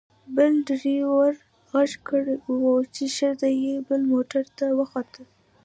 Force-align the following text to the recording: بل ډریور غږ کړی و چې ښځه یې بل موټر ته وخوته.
بل 0.35 0.53
ډریور 0.67 1.31
غږ 1.71 1.91
کړی 2.07 2.35
و 2.63 2.65
چې 2.95 3.03
ښځه 3.17 3.49
یې 3.63 3.73
بل 3.87 4.01
موټر 4.13 4.43
ته 4.57 4.65
وخوته. 4.79 5.23